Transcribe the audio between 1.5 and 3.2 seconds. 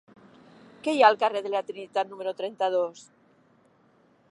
la Trinitat número trenta-dos?